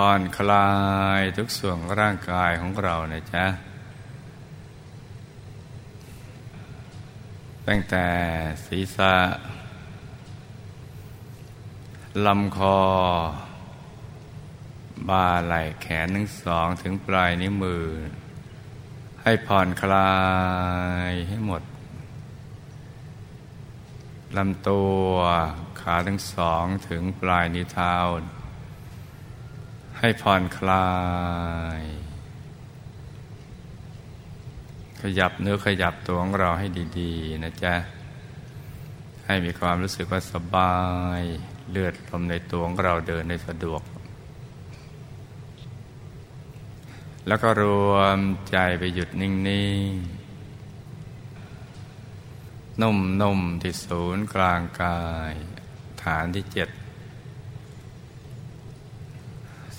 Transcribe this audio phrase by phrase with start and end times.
[0.00, 0.70] ผ่อนคลา
[1.18, 3.46] ยทุกส่วนร่างกายของเรานะจ๊ะ
[7.66, 8.06] ตั้งแต่
[8.66, 9.14] ศีรษะ
[12.26, 12.78] ลำคอ
[15.08, 17.86] บ่าไหล่แขนทั้งสองถึงปลายนิ้วมือ
[19.22, 20.12] ให้ผ่อนคลา
[21.10, 21.62] ยให้หมด
[24.36, 25.10] ลำตัว
[25.80, 27.94] ขาทั้งสองถึงปลายนิ้วเท้า
[30.00, 30.88] ให้ผ่อนคลา
[31.80, 31.82] ย
[35.00, 36.66] ขยับเนื้อขยับตัวของเราให้
[36.98, 37.74] ดีๆ นะจ๊ะ
[39.26, 40.76] ให้มีความรู้สึกว่าสบา
[41.20, 41.22] ย
[41.70, 43.82] เลือดลมในตัวของเราเดินได้สะดวก
[47.26, 48.18] แล้วก็รวม
[48.50, 49.92] ใจไปหยุดนิ่ง
[52.72, 55.32] ๆ นุ่ม ๆ ที่ศูนย์กลางกาย
[56.02, 56.68] ฐานที่เจ็ด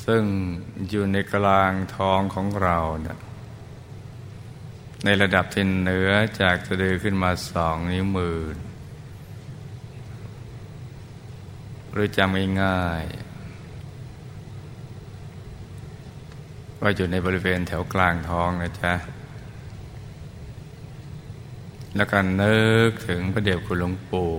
[0.08, 0.24] ซึ่ง
[0.90, 3.18] อยู่ในกลางท้องของเราเนี่ย
[5.06, 8.40] ในระดับที่เหนือจากสะดือขึ้นมาสองนิ้วมือ
[11.92, 13.28] หรือจำง่ายๆ
[16.82, 18.94] ว่าอยู่ในบริเวณแถวกลางท้องนะจ๊ะ
[21.96, 24.34] แล้วก็นึกถึงพระเดชคุณหลวงปู่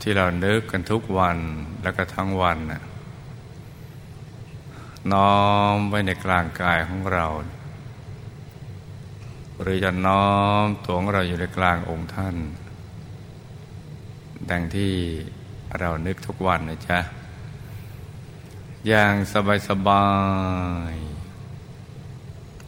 [0.00, 1.38] ที่เรานึกกันทุกวัน
[1.82, 2.82] แล้วก็ทั้งวันน่ะ
[5.12, 5.36] น้อ
[5.74, 7.26] มไว้ในกลางกายของเรา
[9.60, 10.28] หรือจะน้อ
[10.64, 12.36] มตัวของเราอยู่ในกลางองค์ท่าน
[14.50, 14.94] ดังที่
[15.78, 17.00] เรานึกทุกวันนะจ๊ะ
[18.88, 20.08] อย่างสบายสบา
[20.92, 20.94] ย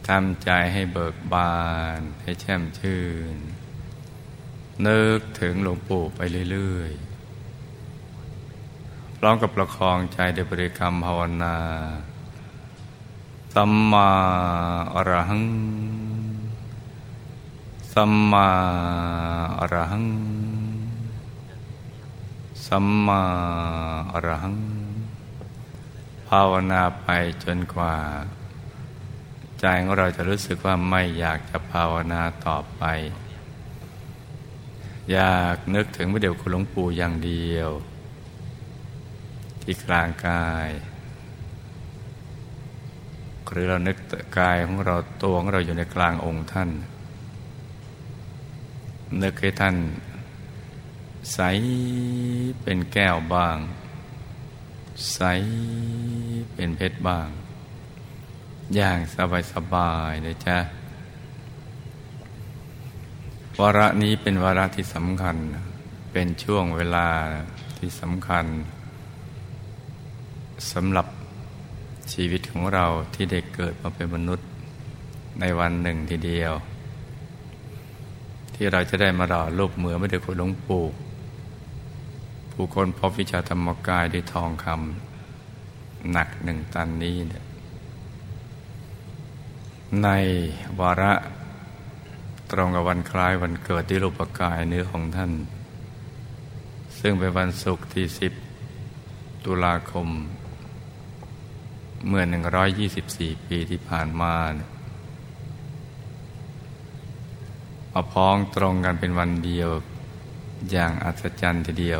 [0.07, 1.59] ทำใจให้เบิกบา
[1.97, 3.03] น ให้แช่มชื่
[3.33, 3.35] น
[4.87, 6.19] นึกถึงหลวงปู่ไป
[6.51, 7.10] เรื่อย ๆ
[9.25, 11.55] ร้องกับประคองใจด้วยบริกรรมภาวนา
[13.53, 14.09] สัมมา
[14.95, 15.43] อรหัง
[17.93, 18.47] สัมมา
[19.59, 20.05] อรหัง
[22.65, 23.21] สัมมา
[24.13, 24.55] อรหัง
[26.27, 27.07] ภาวนาไป
[27.43, 27.95] จนกว่า
[29.59, 32.83] ใจของเราจะรู้สึกว่าไม่อยากจะภาวนาต่อไป
[35.11, 37.71] อยากนึกถึงพระเดชคุณหลวงปู่อย่างเดียว
[39.63, 40.69] ที่กลางกาย
[43.51, 43.97] หรือเรานึก
[44.37, 46.69] กายของเราตัวของเราอยู่ในกลางองค์ท่าน
[49.23, 49.75] นึกให้ท่าน
[51.33, 51.39] ใส
[52.61, 53.57] เป็นแก้วบ้าง
[55.13, 55.21] ใส
[56.53, 57.27] เป็นเพชรบ้าง
[58.75, 60.57] อย่างสบายสบายเลยจ้ะ
[63.59, 65.37] วาระนี้เป็นวาระที่สำคัญ
[66.11, 67.07] เป็นช่วงเวลา
[67.77, 68.45] ที่สำคัญ
[70.69, 71.07] สำหรับ
[72.13, 74.47] ชีวิตของเราที่ได้เกิดมาเป็นมนุษย์
[75.39, 76.53] ในวันหนึ่งทีเดียว
[78.53, 80.83] ที่เราจะได้มาหล่อรูปเหมือนไม่ได้คุณหลวงปู่
[82.51, 87.43] ผู้คนพบวิชาธรรมกายด้วยทองคำหนักหนึ่งตันนี้เนี่ย
[90.03, 90.09] ใน
[90.79, 91.13] วาระ
[92.51, 95.31] ตรงกับวันคล้ายวันเกิดที่รูปกายเนื้อของท่าน
[96.99, 98.33] ซึ่งเป็นวันศุกร์ที่สิบ
[99.45, 100.07] ตุลาคม
[102.07, 102.23] เมื่อ
[102.85, 104.33] 124 ปีที่ผ่านมา
[107.93, 109.69] มาพ้องตรงกันเป็นวันเดียว
[110.71, 111.99] อย่างอัศจรรย์ทีเดียว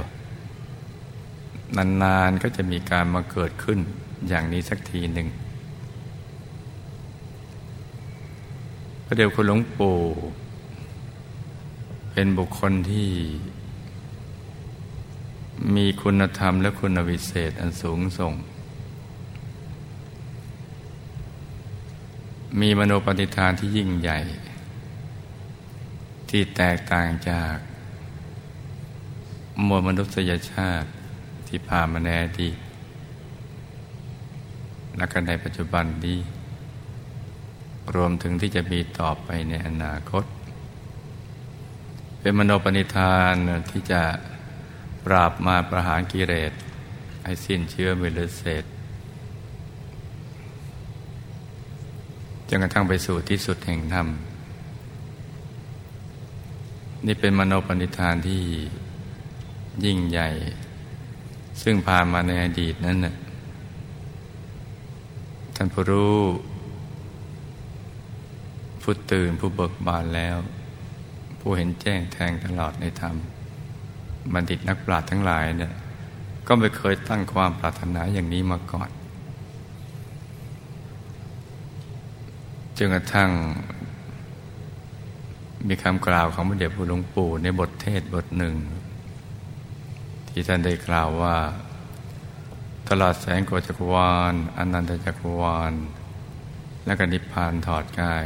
[1.78, 3.80] นานๆก็จะมีการมาเกิดขึ้น
[4.28, 5.28] อย่างนี้สักทีหนึ่ง
[9.06, 10.00] พระเดชคุณหลวงปู่
[12.12, 13.09] เป็นบุคคลที่
[15.76, 18.34] มีคุณธรรมและคุณวิเศษอันสูงส่ง
[22.59, 24.20] มีมโนปฏิทานที่ยิ่งใหญ่
[26.30, 27.56] ที่แตกต่างจาก
[29.68, 30.90] มวลมนุษยชาติ
[31.48, 32.50] ที่ผ่านมาแน่ดี
[34.98, 36.20] และกันในปัจจุบันนี้
[37.96, 40.24] รวมถึงที่จะมีต่อไปในอนาคต
[42.20, 43.36] เป็นมโนปณิธาน
[43.72, 44.02] ที่จะ
[45.06, 46.54] ปราบมาประหารกิเลส
[47.24, 48.66] ให้สิ้นเชื้อมิเลเศษ
[52.53, 54.08] จนกระทั่งไปสู่ที่สุดแห่งธรรม
[57.06, 58.44] นี่เป็นมโนปณิธานที่
[59.86, 60.30] ยิ่งใหญ่
[61.64, 63.16] ซึ่งผ่านมาในอดีตนั้นน่ะ
[65.56, 66.18] ท่านผู้รู้
[68.82, 70.38] ผู้ตื่นผู้เบิกบานแล้ว
[71.40, 73.16] ผู้เห็นแจ้งแทงตลอดในธรรม
[74.34, 75.74] บัณฑิตนักปราชญ์ทั้งหลายเนี่ย
[76.47, 78.90] ก็ไม่เคยตั้งความปรารถนาอย่างนี้มาก่อน
[82.88, 83.32] นกระทั่ง
[85.68, 88.56] มีคำกล่าวของพระเดชพระหลวงปู่ในบทเทศบทหนึ่ง
[90.30, 91.38] ที่ท่านได้กล่าวว่า
[92.90, 95.74] ตลอดแสงโกจักรวาลอนันตจักรวาล
[96.86, 98.26] และกนิพพานถอดกาย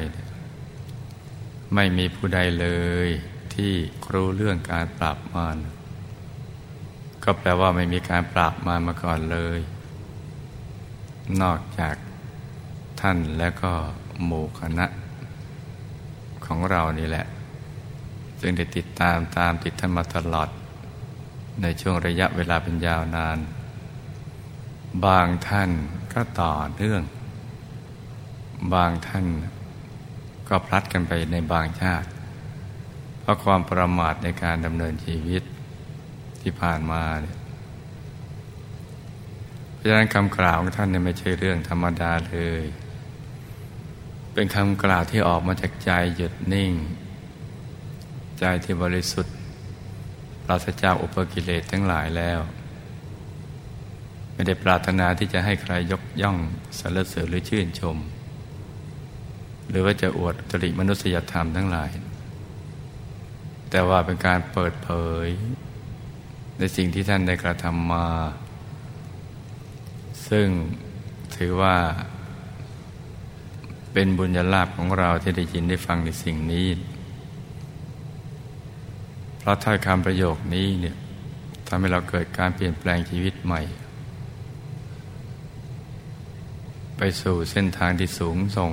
[1.74, 2.68] ไม่มีผู้ใดเล
[3.06, 3.07] ย
[3.54, 3.74] ที่
[4.13, 5.57] รู้เรื่องการปราบมาร
[7.24, 9.60] ก็แปลว่าไม่มีการปราบมารมาก่อนเลย
[11.42, 11.96] นอกจาก
[13.02, 13.74] ท่านและก็
[14.23, 14.85] หมู่คณะ
[16.45, 17.25] ของเรานี่แหละ
[18.39, 20.50] ซึ่งได้ติดตามตามติดท่านมาตลอด
[21.62, 23.38] ในช่วงระยะเวลาเป็นยาวนาน
[25.06, 25.69] บางท่าน
[26.13, 27.01] ก็ต่อเนื่อง
[28.73, 29.25] บางท่าน
[30.47, 32.07] ก็พลัดกันไปในบางชาติ
[33.19, 35.44] เพราะความประมาทในการดำเนินชีวิต
[36.41, 37.38] ที่ผ่านมาเนี่ย
[39.73, 42.63] เพราะฉะนั้นคำกล่าวของท่านเนี่ยไม่ใช่เรื่องธรรมดาเลย
[44.37, 46.73] เป็นคำกล่าวที่ออกมาจากใจหยุดนิ่ง
[48.39, 49.35] ใจที่บริสุทธิ์
[50.45, 52.39] ปราศจากอุปกิเลสทั้งหลายแล้ว
[54.33, 56.37] ไม่ได้ปรารถนาที่จะให้ใครยกย่อง
[56.79, 57.97] สรรเสริญหรือชื่นชม
[59.69, 61.91] หรือว่าจะอวดตริมนุษยธรรมทั้งหลาย
[63.69, 64.89] แต่ว่าเป็นการเปิดเผ
[65.25, 65.27] ย
[66.57, 68.07] ในสิ่งที่ท่านได้กระทำมา
[70.29, 70.47] ซึ่ง
[71.35, 71.75] ถือว่า
[73.97, 76.68] เป็นบุญญาลาภของเราที่ได้ยินได้ฟังในสิ่งนี้
[79.38, 80.95] เพราะถ้อยคำประโยคนี้เนี่ย
[81.68, 83.62] ทำให้เราเกิดการเปลี่ยนแปลงชีวิตใหม่
[86.97, 88.71] ไปสู่เส้นทางที่สูงส่ง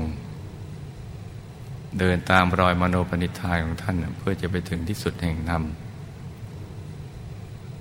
[1.99, 5.63] เดินตามรอยมโนปณิธานของท่าน เพื่อจะไปถึงที่สุดแห่งธรรม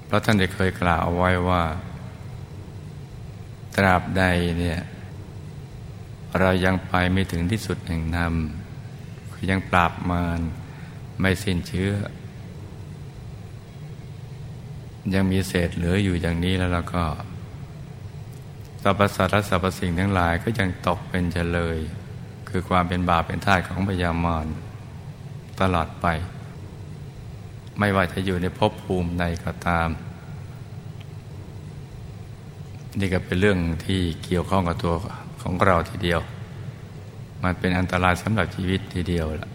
[0.05, 1.63] เพราะท่านได้เคยกล่าวเอาไว้ว่า
[3.75, 4.23] ตราบใด
[4.59, 4.79] เนี่ย
[6.39, 8.33] เรายังไปไม่ถึงที่สุดแห่งธรรม
[9.33, 10.39] คือยังปราบมาร
[11.19, 11.91] ไม่สิ้นเชื้อ
[15.13, 17.03] ยังมีเศษเหลืออยู่อย่างนี้แล้วเราก็
[18.81, 21.77] สรรพสัตว์และสรรพสิ่งทั้งหลายก็ยังตกเป็นเฉลย
[22.49, 24.45] คือความเป็นบาปเป็นท่าของพยามาร
[25.61, 26.07] ตลอดไป
[27.79, 29.89] ไม่ว่าจะอยู่ในภพภูมิใดก็ตาม
[32.99, 34.93] นี่ก็เป็นเรื่องที่เกี่ยวข้องกับตัว
[35.41, 36.21] ของเราทีเดียว
[37.43, 39.49] มันเป็นอันตรายสำหรับชีวิตทีเดียวละ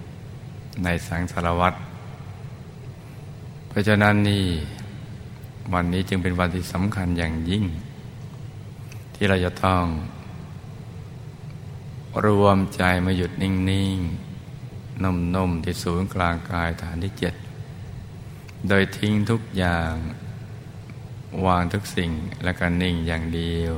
[0.84, 1.76] ในสังสารวัตร
[3.68, 4.44] เพราะฉะนั้นนี่
[5.72, 7.64] วันนี้จึงเป็นวันที่สำคัญอย่างยิ่ง
[9.14, 9.84] ที่เราจะต้อง
[12.24, 13.52] รวมใจมาหยุดนิ่
[13.96, 17.34] งๆนุ่มๆที่ศูนย์กลางกายฐานที่เจ็ด
[18.68, 19.92] โดยทิ้งทุกอย่าง
[21.46, 22.10] วางทุกสิ่ง
[22.44, 23.74] และก็นิ่งอย่างเดียว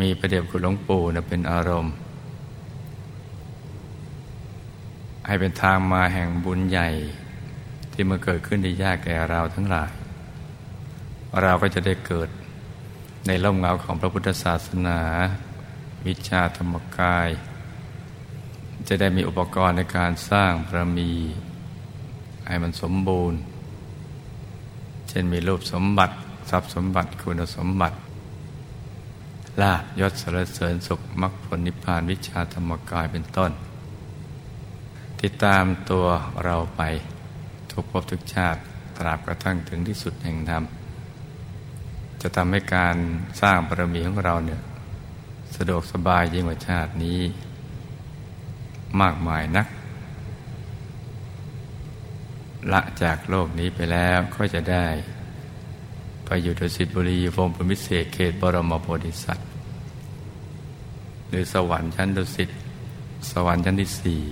[0.00, 1.94] มีประเดี๋ยวคุณหลวงปู่นะเป็นอารมณ์
[5.26, 6.88] ให้เป็นทางมาแห่งบุญใหญ่
[7.92, 9.92] ที่มาเกิดขึ้นได้ยากแก่เราทั้งหลาย
[11.42, 12.28] เราก็จะได้เกิด
[13.26, 15.00] ในร่มเงาของพระพุทธศาสนา
[16.06, 17.28] วิชาธรรมกาย
[18.88, 21.12] จะได้มีอุปกรณ์ในการสร้างพระมี
[22.46, 23.38] ให้มันสมบูรณ์
[25.08, 26.14] เช่นมีรูปสมบัติ
[26.50, 27.96] ทรัพย์สมบัติคุณสมบัติ
[29.62, 33.52] ลาบยศสรเสริญสุขมรรคผลนิพพานวิชาธรรมกายเป็นต้น
[35.22, 36.06] ติดตามตัว
[36.44, 36.82] เราไป
[37.70, 38.60] ทุกภพทุกชาติ
[38.96, 40.62] ตราบกระทั่งถึงที่สุดแห่งธรรม
[42.20, 42.96] จะทำให้การ
[43.40, 44.60] สร้างบารมีของเราเนี่ย
[45.56, 47.20] สะดวกสบายยิ่งกว่าชาตินี้
[49.00, 49.66] มากมายนัก
[52.72, 54.86] ละจากโลกนี้ไปแล้วก็จะได้
[56.24, 59.47] ไปอยู่ดุสิตบุรีวงพรมิเศษเขตบรมโพธิสัตว
[61.28, 62.48] หรือสวรรค์ชั้นดุสิต
[63.30, 64.22] สวรรค์ชั้นที่สี่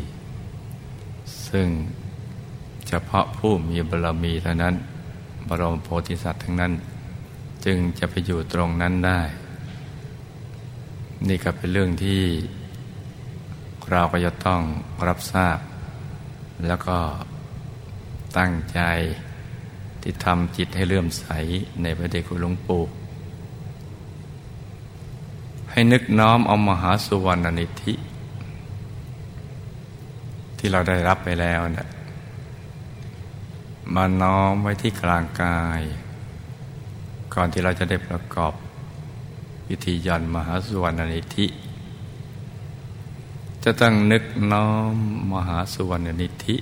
[1.48, 1.68] ซึ่ง
[2.88, 4.74] เฉพาะผู้มีบารมีเท่านั้น
[5.48, 6.72] บรมโพธิสัตว์ทั้งนั้น
[7.64, 9.20] จึงจะไปอยู่ตรงนั้นได้
[11.28, 12.22] นี่ก็เป็นเรื่องที่
[13.90, 14.60] เราก็จะต้อง
[15.08, 15.58] รับทราบ
[16.66, 16.98] แล้วก็
[18.38, 18.80] ตั้งใจ
[20.02, 21.26] ที่ทำจิตให้เลื่อมใส
[21.82, 22.82] ในพระเดชคุณหลวงปู่
[25.76, 27.94] ให้นึกน้อมเอามหาสุวรรณนิธิ
[30.58, 31.88] ที่เราได้รับไปแล้วเนี่ย
[33.94, 35.80] มาน้อมไว้ที่กลางกาย
[37.34, 38.52] ก่อนที่เราจะได้ประกอบ
[39.66, 41.46] พิธียันมหาสุวรรณนิธิ
[43.64, 44.94] จะต้องนึกน้อม
[45.32, 46.56] มหาสุวรรณนิธิ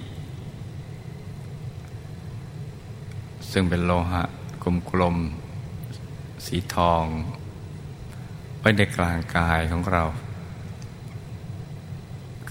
[3.51, 4.23] ซึ่งเป็นโลหะ
[4.91, 7.05] กลมๆสีทอง
[8.65, 10.05] ไว้ในกลางกายของเรา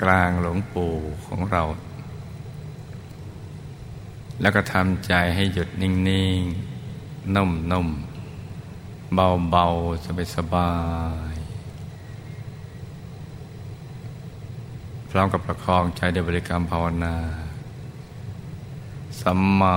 [0.02, 0.94] กลางหลวงปู่
[1.28, 1.64] ของเรา
[4.42, 5.92] แล้วก็ทำใจให้หยุดนิ่
[6.38, 9.14] งๆ นุ่มๆ
[9.52, 10.72] เบาๆ สบายสบา
[11.32, 11.36] ย
[15.10, 17.16] พร้อมกับประคองใจด้วยบริกรรมภาวนา
[19.22, 19.76] สัมมา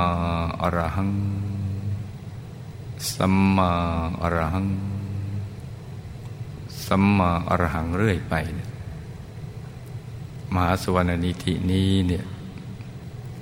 [0.60, 1.12] อรหัง
[3.14, 3.70] สัมมา
[4.22, 4.68] อรหัง
[6.86, 8.70] สัมมาอรหังเรื่อยไปเนี่ย
[10.54, 12.24] มหาสวรรณนิธินี้เนี่ย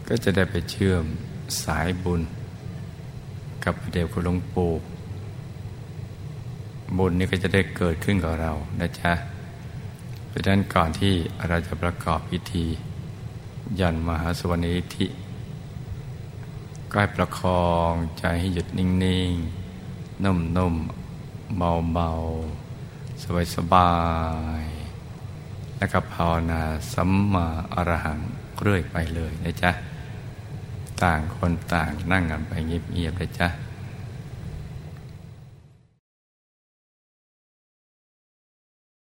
[0.09, 1.05] ก็จะได้ไปเชื่อม
[1.63, 2.21] สายบุญ
[3.65, 4.73] กับเดวคุณหลวงปู่
[6.99, 9.13] บุญนี้ก็จะได้เกิดขึ้นกับเรานะจ๊ะ
[10.29, 11.15] เพราะฉะนั้นก่อนที่
[11.49, 12.67] เราจะประกอบพิธี
[13.81, 15.07] ยันมหาสวรรณิธิ
[16.91, 18.89] ก็ให้ประคองใจให้หยุดนิ่
[19.31, 19.33] ง
[19.77, 20.75] ๆ นุ่ม
[21.17, 21.59] ๆ
[21.95, 22.64] เบา ๆ
[23.25, 23.93] สบายสบา
[24.63, 24.65] ย
[25.79, 26.63] แล้วก็ภาวนา
[26.93, 28.19] สัมมาอรหัง
[28.63, 29.71] เรื่อยไปเลยนะจ๊ะ
[31.03, 33.49] ต่างคนต่างนั่งกันไปเงียบๆเลยจ๊ะ